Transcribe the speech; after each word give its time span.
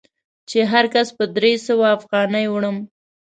چې 0.49 0.59
هر 0.71 0.85
کس 0.93 1.07
په 1.17 1.23
درې 1.35 1.53
سوه 1.67 1.85
افغانۍ 1.97 2.45
وړم. 2.49 2.77